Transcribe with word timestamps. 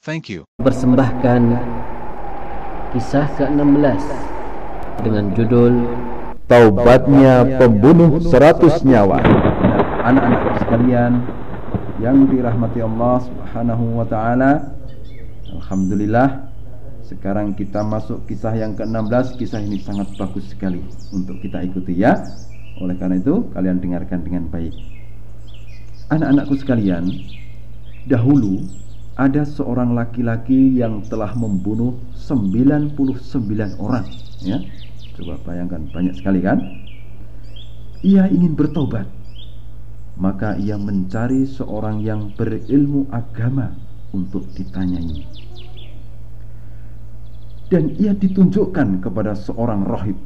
Thank 0.00 0.32
you. 0.32 0.48
Persembahkan 0.64 1.60
kisah 2.96 3.28
ke-16 3.36 4.00
dengan 5.04 5.28
judul 5.36 5.74
Taubatnya 6.48 7.60
pembunuh 7.60 8.16
seratus 8.24 8.80
nyawa. 8.80 9.20
Anak-anak 10.00 10.56
sekalian 10.64 11.12
yang 12.00 12.24
dirahmati 12.32 12.80
Allah 12.80 13.28
subhanahu 13.28 14.00
wa 14.00 14.08
ta'ala 14.08 14.72
Alhamdulillah 15.60 16.48
Sekarang 17.04 17.52
kita 17.52 17.84
masuk 17.84 18.24
kisah 18.24 18.56
yang 18.56 18.72
ke-16. 18.80 19.36
Kisah 19.36 19.60
ini 19.60 19.84
sangat 19.84 20.16
bagus 20.16 20.48
sekali 20.48 20.80
untuk 21.12 21.44
kita 21.44 21.60
ikuti 21.60 22.00
ya. 22.00 22.16
Oleh 22.80 22.96
karena 22.96 23.20
itu 23.20 23.52
kalian 23.52 23.84
dengarkan 23.84 24.24
dengan 24.24 24.48
baik. 24.48 24.72
Anak-anakku 26.08 26.56
sekalian 26.56 27.04
Dahulu 28.08 28.64
ada 29.20 29.44
seorang 29.44 29.92
laki-laki 29.92 30.80
yang 30.80 31.04
telah 31.04 31.36
membunuh 31.36 32.00
99 32.16 32.96
orang 33.76 34.08
ya. 34.40 34.56
Coba 35.12 35.36
bayangkan 35.44 35.84
banyak 35.92 36.16
sekali 36.16 36.40
kan? 36.40 36.56
Ia 38.00 38.32
ingin 38.32 38.56
bertobat. 38.56 39.04
Maka 40.16 40.56
ia 40.56 40.80
mencari 40.80 41.44
seorang 41.44 42.00
yang 42.00 42.32
berilmu 42.32 43.12
agama 43.12 43.76
untuk 44.16 44.48
ditanyai. 44.56 45.28
Dan 47.68 47.92
ia 48.00 48.16
ditunjukkan 48.16 49.04
kepada 49.04 49.36
seorang 49.36 49.84
rohib. 49.84 50.16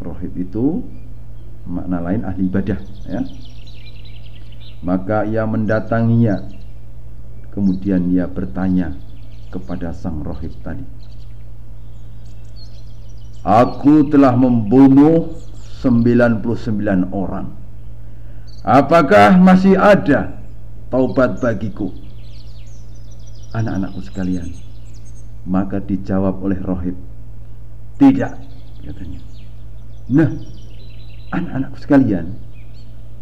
Rohib 0.00 0.32
itu 0.36 0.84
makna 1.64 2.04
lain 2.04 2.24
ahli 2.24 2.48
ibadah 2.48 2.80
ya. 3.08 3.20
Maka 4.80 5.28
ia 5.28 5.44
mendatanginya 5.44 6.59
Kemudian 7.60 8.08
ia 8.08 8.24
bertanya 8.24 8.96
kepada 9.52 9.92
sang 9.92 10.24
rohib 10.24 10.48
tadi 10.64 10.80
Aku 13.44 14.08
telah 14.08 14.32
membunuh 14.32 15.36
99 15.84 16.40
orang 17.12 17.52
Apakah 18.64 19.36
masih 19.36 19.76
ada 19.76 20.40
taubat 20.88 21.36
bagiku? 21.44 21.92
Anak-anakku 23.52 24.08
sekalian 24.08 24.56
Maka 25.44 25.84
dijawab 25.84 26.40
oleh 26.40 26.64
rohib 26.64 26.96
Tidak 28.00 28.32
katanya 28.88 29.20
Nah 30.08 30.32
anak-anakku 31.28 31.76
sekalian 31.76 32.40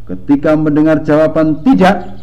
Ketika 0.06 0.54
mendengar 0.54 1.02
jawaban 1.02 1.66
tidak 1.66 2.17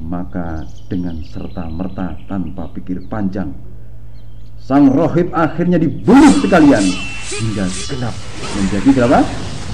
maka 0.00 0.64
dengan 0.88 1.20
serta-merta 1.28 2.16
tanpa 2.24 2.72
pikir 2.72 3.04
panjang 3.06 3.52
Sang 4.60 4.88
rohib 4.92 5.32
akhirnya 5.36 5.76
dibunuh 5.76 6.32
sekalian 6.40 6.84
Hingga 7.30 7.64
genap 7.88 8.14
menjadi 8.56 8.88
berapa? 8.96 9.18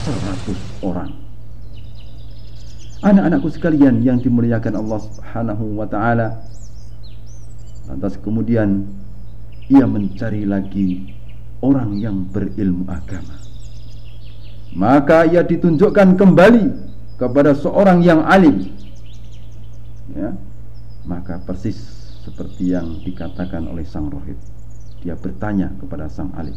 Seratus 0.03 0.61
orang 0.83 1.11
Anak-anakku 3.07 3.49
sekalian 3.55 4.03
yang 4.03 4.19
dimuliakan 4.19 4.75
Allah 4.79 5.01
subhanahu 5.03 5.65
wa 5.79 5.87
ta'ala 5.87 6.43
Lantas 7.87 8.19
kemudian 8.19 8.87
Ia 9.71 9.87
mencari 9.87 10.43
lagi 10.43 11.15
Orang 11.63 11.99
yang 11.99 12.27
berilmu 12.31 12.87
agama 12.91 13.39
Maka 14.75 15.27
ia 15.27 15.43
ditunjukkan 15.43 16.19
kembali 16.19 16.67
Kepada 17.19 17.57
seorang 17.57 18.03
yang 18.07 18.23
alim 18.23 18.86
ya, 20.15 20.31
maka 21.09 21.43
persis 21.43 21.79
seperti 22.23 22.75
yang 22.75 23.03
dikatakan 23.03 23.67
oleh 23.67 23.87
sang 23.87 24.11
rohib 24.11 24.39
dia 25.03 25.15
bertanya 25.15 25.71
kepada 25.79 26.07
sang 26.11 26.31
alim 26.35 26.55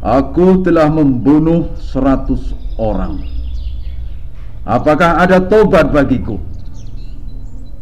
aku 0.00 0.64
telah 0.64 0.88
membunuh 0.88 1.76
seratus 1.76 2.56
orang. 2.80 3.20
Apakah 4.64 5.20
ada 5.20 5.40
tobat 5.44 5.92
bagiku? 5.92 6.40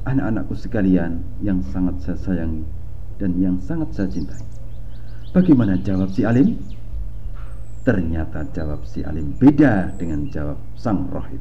Anak-anakku 0.03 0.57
sekalian 0.57 1.21
yang 1.45 1.63
sangat 1.69 2.01
saya 2.01 2.19
sayangi 2.19 2.65
dan 3.21 3.37
yang 3.37 3.61
sangat 3.61 3.93
saya 3.93 4.09
cintai 4.09 4.49
bagaimana 5.39 5.77
jawab 5.85 6.11
si 6.11 6.25
alim? 6.25 6.57
Ternyata 7.85 8.45
jawab 8.53 8.85
si 8.85 9.01
alim 9.05 9.33
beda 9.37 9.97
dengan 9.97 10.29
jawab 10.29 10.59
sang 10.77 11.09
rohib 11.09 11.41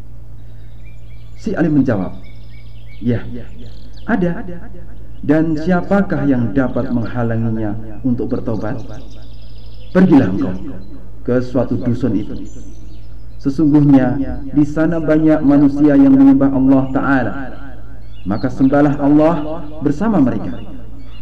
Si 1.37 1.53
Ali 1.53 1.69
menjawab, 1.69 2.17
Ya, 2.97 3.21
ada. 4.09 4.41
Dan 5.21 5.53
siapakah 5.57 6.25
yang 6.25 6.53
dapat 6.53 6.89
menghalanginya 6.89 8.01
untuk 8.01 8.29
bertobat? 8.33 8.81
Pergilah 9.93 10.29
engkau 10.33 10.53
ke 11.21 11.41
suatu 11.41 11.77
dusun 11.77 12.13
itu. 12.17 12.33
Sesungguhnya 13.37 14.17
di 14.49 14.65
sana 14.65 14.97
banyak 14.97 15.45
manusia 15.45 15.93
yang 15.93 16.09
menyembah 16.17 16.49
Allah 16.49 16.83
Ta'ala 16.89 17.33
Maka 18.25 18.49
sembahlah 18.49 18.97
Allah 18.97 19.61
bersama 19.85 20.17
mereka 20.17 20.57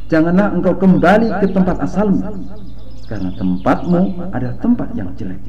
Janganlah 0.08 0.56
engkau 0.56 0.80
kembali 0.80 1.28
ke 1.44 1.52
tempat 1.52 1.76
asalmu 1.84 2.24
Karena 3.12 3.30
tempatmu 3.36 4.32
adalah 4.32 4.56
tempat 4.64 4.96
yang 4.96 5.12
jelek 5.20 5.44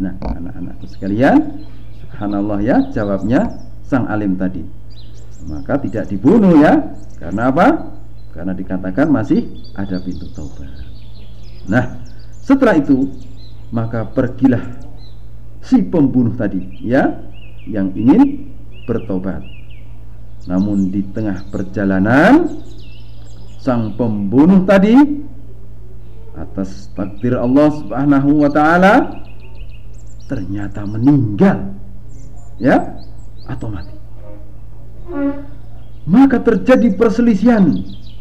Nah 0.00 0.16
anak-anakku 0.24 0.88
sekalian 0.88 1.62
Subhanallah 2.00 2.58
ya 2.64 2.76
jawabnya 2.88 3.52
sang 3.84 4.08
alim 4.08 4.34
tadi. 4.36 4.64
Maka 5.44 5.80
tidak 5.80 6.08
dibunuh 6.08 6.56
ya. 6.60 6.96
Karena 7.20 7.52
apa? 7.52 7.66
Karena 8.34 8.52
dikatakan 8.56 9.06
masih 9.12 9.46
ada 9.76 10.00
pintu 10.02 10.26
taubat. 10.34 10.68
Nah 11.70 12.04
setelah 12.44 12.76
itu 12.76 13.08
maka 13.72 14.04
pergilah 14.04 14.60
si 15.64 15.80
pembunuh 15.80 16.36
tadi 16.36 16.60
ya 16.84 17.24
yang 17.64 17.88
ingin 17.96 18.52
bertobat 18.84 19.40
namun 20.44 20.92
di 20.92 21.00
tengah 21.16 21.40
perjalanan 21.48 22.60
sang 23.64 23.96
pembunuh 23.96 24.68
tadi 24.68 24.92
atas 26.36 26.92
takdir 26.92 27.40
Allah 27.40 27.72
Subhanahu 27.80 28.44
wa 28.44 28.50
taala 28.52 29.24
ternyata 30.28 30.84
meninggal 30.84 31.72
ya 32.60 32.76
atau 33.48 33.68
mati. 33.68 33.96
Maka 36.04 36.40
terjadi 36.40 36.92
perselisihan 36.96 37.64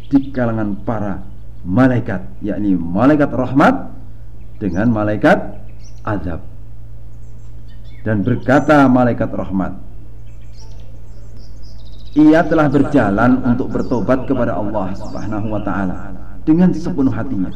di 0.08 0.20
kalangan 0.32 0.80
para 0.84 1.24
malaikat, 1.64 2.24
yakni 2.44 2.76
malaikat 2.76 3.32
rahmat 3.32 3.92
dengan 4.60 4.88
malaikat 4.92 5.40
azab. 6.04 6.44
Dan 8.04 8.20
berkata 8.24 8.84
malaikat 8.92 9.32
rahmat, 9.32 9.80
ia 12.14 12.44
telah 12.46 12.68
berjalan 12.68 13.42
untuk 13.48 13.72
bertobat 13.72 14.28
kepada 14.28 14.60
Allah 14.60 14.92
Subhanahu 14.94 15.48
wa 15.50 15.62
taala 15.64 16.14
dengan 16.44 16.70
sepenuh 16.76 17.16
hatinya. 17.16 17.50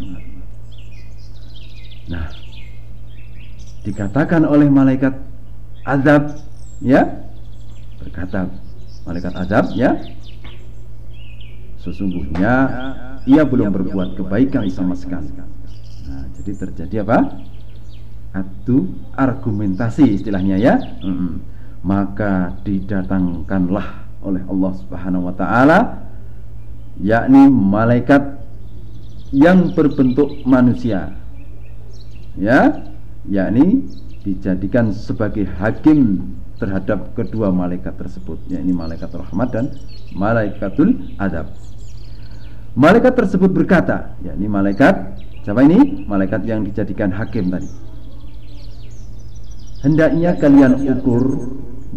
Nah, 2.07 2.31
dikatakan 3.83 4.47
oleh 4.47 4.71
malaikat 4.71 5.13
azab, 5.83 6.39
ya, 6.80 7.27
berkata 8.01 8.49
malaikat 9.07 9.33
azab 9.35 9.65
ya 9.73 9.97
sesungguhnya 11.81 12.53
ia 13.27 13.44
belum 13.44 13.71
berbuat 13.71 14.15
kebaikan 14.15 14.67
sama 14.71 14.95
sekali. 14.95 15.27
nah 16.07 16.23
jadi 16.39 16.51
terjadi 16.55 16.95
apa? 17.03 17.44
Adu 18.35 18.91
argumentasi 19.15 20.15
istilahnya 20.15 20.55
ya. 20.55 20.75
Maka 21.83 22.55
didatangkanlah 22.63 24.07
oleh 24.23 24.43
Allah 24.47 24.71
Subhanahu 24.75 25.27
wa 25.31 25.35
taala 25.35 26.07
yakni 27.00 27.47
malaikat 27.47 28.41
yang 29.29 29.75
berbentuk 29.75 30.41
manusia 30.47 31.13
ya 32.39 32.81
yakni 33.27 33.85
dijadikan 34.23 34.91
sebagai 34.91 35.45
hakim 35.59 36.31
terhadap 36.57 37.13
kedua 37.13 37.54
malaikat 37.54 37.94
tersebut 37.98 38.42
yakni 38.50 38.74
malaikat 38.74 39.09
rahmat 39.13 39.50
dan 39.54 39.65
malaikatul 40.13 40.98
adab. 41.21 41.54
Malaikat 42.77 43.13
tersebut 43.13 43.50
berkata 43.54 44.18
yakni 44.25 44.50
malaikat 44.50 45.18
siapa 45.45 45.62
ini? 45.65 46.06
Malaikat 46.06 46.45
yang 46.45 46.65
dijadikan 46.65 47.13
hakim 47.13 47.50
tadi. 47.54 47.69
Hendaknya 49.86 50.33
kalian 50.42 50.74
ukur 50.98 51.24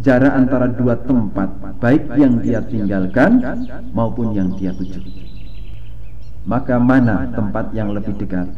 jarak 0.05 0.33
antara 0.37 0.69
dua 0.69 0.95
tempat 1.01 1.49
baik 1.81 2.13
yang 2.21 2.45
dia 2.45 2.61
tinggalkan 2.61 3.41
maupun 3.97 4.37
yang 4.37 4.53
dia 4.61 4.77
tuju. 4.77 5.01
Maka 6.45 6.77
mana 6.81 7.29
tempat 7.33 7.73
yang 7.73 7.93
lebih 7.93 8.17
dekat? 8.17 8.49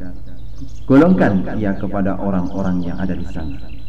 Golongkan 0.87 1.59
ia 1.59 1.75
kepada 1.75 2.15
orang-orang 2.19 2.87
yang 2.87 2.99
ada 2.99 3.15
di 3.15 3.27
sana 3.31 3.82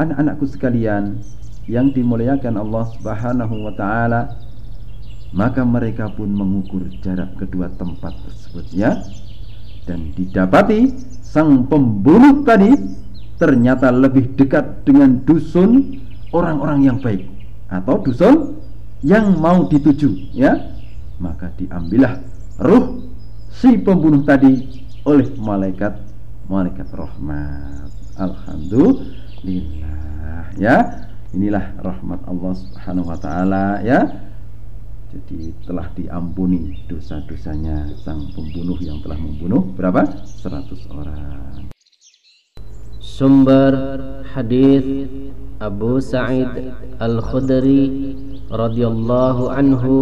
anak-anakku 0.00 0.48
sekalian 0.48 1.20
yang 1.68 1.92
dimuliakan 1.92 2.56
Allah 2.56 2.88
Subhanahu 2.96 3.54
wa 3.68 3.72
taala 3.76 4.32
maka 5.30 5.62
mereka 5.62 6.10
pun 6.10 6.26
mengukur 6.26 6.82
jarak 7.04 7.38
kedua 7.38 7.70
tempat 7.78 8.16
tersebut 8.26 8.66
ya. 8.74 8.98
Dan 9.86 10.10
didapati 10.14 10.90
sang 11.22 11.66
pembunuh 11.70 12.42
tadi 12.42 12.74
ternyata 13.38 13.94
lebih 13.94 14.34
dekat 14.36 14.84
dengan 14.84 15.22
dusun 15.24 16.02
orang-orang 16.34 16.78
yang 16.84 16.98
baik 16.98 17.26
atau 17.70 18.02
dusun 18.02 18.58
yang 19.06 19.38
mau 19.38 19.70
dituju 19.70 20.34
ya. 20.34 20.58
Maka 21.22 21.52
diambillah 21.54 22.18
ruh 22.58 23.06
si 23.52 23.78
pembunuh 23.78 24.26
tadi 24.26 24.66
oleh 25.06 25.30
malaikat 25.38 25.94
malaikat 26.50 26.90
rahmat. 26.90 27.88
Alhamdulillah 28.18 29.29
ya 30.58 30.76
inilah 31.30 31.78
rahmat 31.80 32.20
Allah 32.26 32.52
Subhanahu 32.54 33.10
wa 33.10 33.18
taala 33.18 33.80
ya. 33.82 34.06
Jadi 35.10 35.50
telah 35.66 35.90
diampuni 35.98 36.86
dosa-dosanya 36.86 37.98
sang 37.98 38.30
pembunuh 38.30 38.78
yang 38.78 39.02
telah 39.02 39.18
membunuh 39.18 39.66
berapa? 39.74 40.06
100 40.06 40.70
orang. 40.94 41.66
Sumber 43.02 43.74
hadis 44.30 44.86
Abu 45.58 45.98
Sa'id 45.98 46.72
Al-Khudri 47.02 48.14
radhiyallahu 48.54 49.50
anhu 49.50 49.94